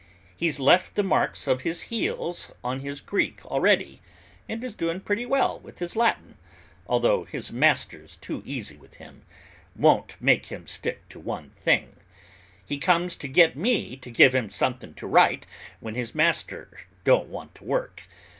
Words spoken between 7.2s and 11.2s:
his master's too easy with him; won't make him stick to